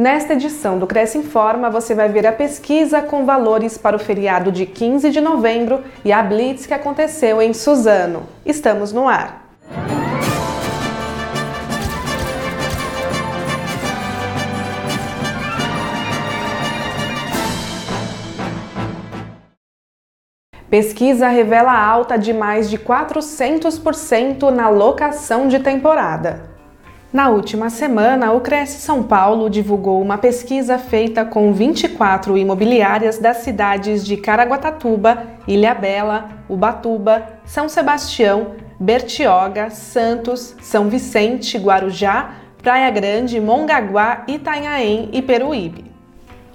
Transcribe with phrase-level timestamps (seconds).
[0.00, 4.50] Nesta edição do Cresce Informa, você vai ver a pesquisa com valores para o feriado
[4.50, 8.26] de 15 de novembro e a blitz que aconteceu em Suzano.
[8.46, 9.44] Estamos no ar.
[20.70, 26.49] Pesquisa revela alta de mais de 400% na locação de temporada.
[27.12, 33.38] Na última semana, o Cresce São Paulo divulgou uma pesquisa feita com 24 imobiliárias das
[33.38, 42.30] cidades de Caraguatatuba, Ilhabela, Ubatuba, São Sebastião, Bertioga, Santos, São Vicente, Guarujá,
[42.62, 45.86] Praia Grande, Mongaguá, Itanhaém e Peruíbe.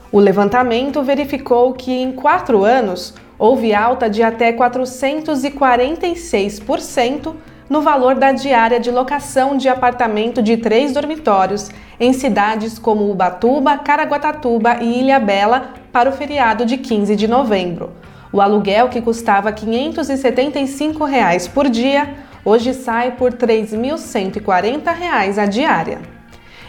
[0.10, 7.36] O levantamento verificou que em quatro anos houve alta de até 446%
[7.70, 11.70] no valor da diária de locação de apartamento de três dormitórios
[12.00, 17.92] em cidades como Ubatuba, Caraguatatuba e Ilhabela para o feriado de 15 de novembro.
[18.32, 22.14] O aluguel, que custava 575 reais por dia,
[22.44, 26.15] hoje sai por R$ 3.140 a diária.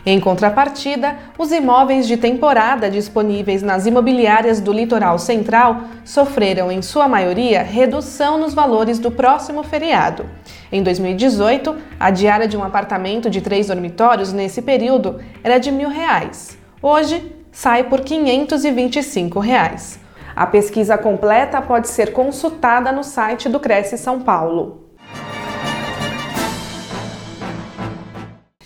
[0.08, 7.08] Em contrapartida, os imóveis de temporada disponíveis nas imobiliárias do litoral central sofreram, em sua
[7.08, 10.24] maioria, redução nos valores do próximo feriado.
[10.70, 15.88] Em 2018, a diária de um apartamento de três dormitórios nesse período era de mil
[15.88, 16.56] reais.
[16.80, 19.98] Hoje, sai por 525 reais.
[20.36, 24.85] A pesquisa completa pode ser consultada no site do Cresce São Paulo.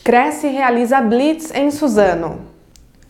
[0.03, 2.41] Cresce realiza Blitz em Suzano.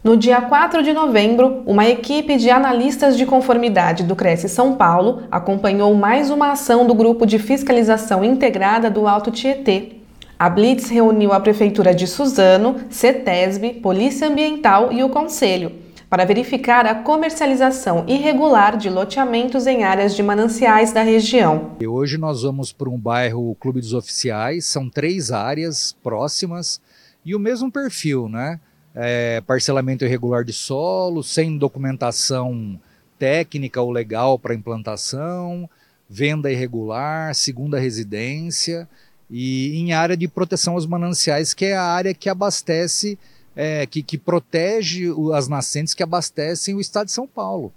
[0.02, 5.22] No dia 4 de novembro, uma equipe de analistas de conformidade do Cresce São Paulo
[5.30, 10.00] acompanhou mais uma ação do Grupo de Fiscalização Integrada do Alto Tietê.
[10.36, 16.86] A Blitz reuniu a Prefeitura de Suzano, CETESB, Polícia Ambiental e o Conselho para verificar
[16.86, 21.76] a comercialização irregular de loteamentos em áreas de mananciais da região.
[21.80, 26.80] E hoje nós vamos para um bairro Clube dos Oficiais, são três áreas próximas
[27.24, 28.58] e o mesmo perfil, né?
[28.92, 32.76] É, parcelamento irregular de solo, sem documentação
[33.16, 35.70] técnica ou legal para implantação,
[36.08, 38.88] venda irregular, segunda residência
[39.30, 43.16] e em área de proteção aos mananciais, que é a área que abastece
[43.54, 47.72] é, que, que protege as nascentes que abastecem o estado de São Paulo.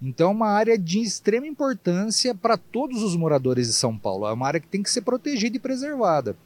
[0.00, 4.26] Então, é uma área de extrema importância para todos os moradores de São Paulo.
[4.26, 6.36] É uma área que tem que ser protegida e preservada.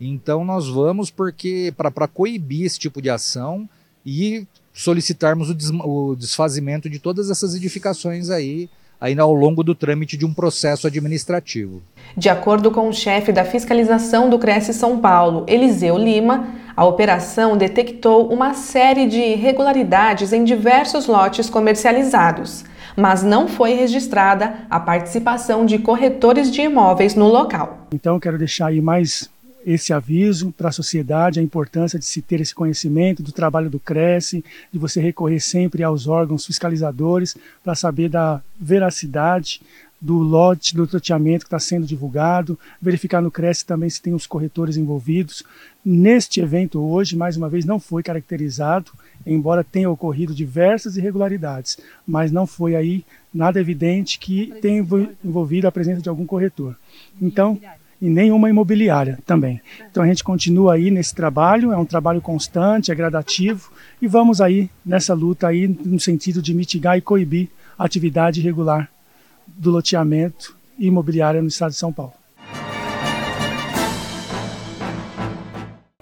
[0.00, 3.68] Então, nós vamos porque para coibir esse tipo de ação
[4.04, 8.68] e solicitarmos o, des, o desfazimento de todas essas edificações aí
[9.02, 11.82] ainda ao longo do trâmite de um processo administrativo.
[12.16, 16.46] De acordo com o chefe da fiscalização do Cresce São Paulo, Eliseu Lima,
[16.76, 22.64] a operação detectou uma série de irregularidades em diversos lotes comercializados,
[22.96, 27.88] mas não foi registrada a participação de corretores de imóveis no local.
[27.92, 29.28] Então, quero deixar aí mais
[29.64, 33.78] esse aviso para a sociedade, a importância de se ter esse conhecimento do trabalho do
[33.78, 39.60] Cresce, de você recorrer sempre aos órgãos fiscalizadores para saber da veracidade
[40.02, 44.26] do lote, do loteamento que está sendo divulgado, verificar no Cresce também se tem os
[44.26, 45.44] corretores envolvidos.
[45.84, 48.90] Neste evento hoje, mais uma vez, não foi caracterizado,
[49.24, 54.84] embora tenha ocorrido diversas irregularidades, mas não foi aí nada evidente que tenha
[55.24, 56.76] envolvido a presença de algum corretor.
[57.20, 57.60] Então,
[58.02, 59.60] e nenhuma imobiliária também.
[59.88, 63.70] Então a gente continua aí nesse trabalho, é um trabalho constante, é gradativo
[64.02, 67.48] e vamos aí nessa luta aí no sentido de mitigar e coibir
[67.78, 68.90] a atividade irregular
[69.46, 72.14] do loteamento imobiliário no estado de São Paulo.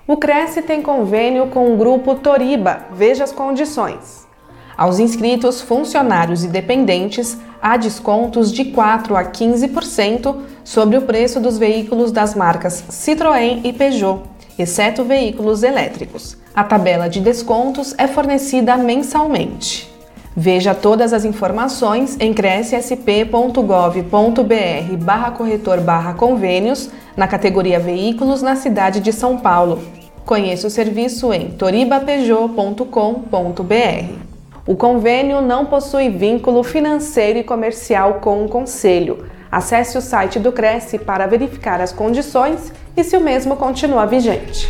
[0.06, 2.86] O Cresce tem convênio com o grupo Toriba.
[2.94, 4.26] Veja as condições.
[4.74, 11.58] Aos inscritos, funcionários e dependentes, há descontos de 4 a 15% sobre o preço dos
[11.58, 14.22] veículos das marcas Citroën e Peugeot,
[14.58, 16.36] exceto veículos elétricos.
[16.54, 19.88] A tabela de descontos é fornecida mensalmente.
[20.36, 29.00] Veja todas as informações em crescsp.gov.br barra corretor barra convênios na categoria Veículos na cidade
[29.00, 29.82] de São Paulo.
[30.24, 34.29] Conheça o serviço em toribapeugeot.com.br.
[34.66, 39.26] O convênio não possui vínculo financeiro e comercial com o Conselho.
[39.50, 44.68] Acesse o site do Cresce para verificar as condições e se o mesmo continua vigente.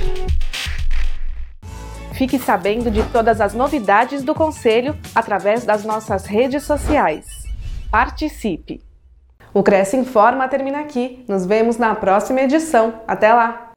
[2.13, 7.27] Fique sabendo de todas as novidades do Conselho através das nossas redes sociais.
[7.91, 8.81] Participe!
[9.53, 11.25] O Cresce Informa termina aqui.
[11.27, 13.01] Nos vemos na próxima edição.
[13.07, 13.70] Até lá!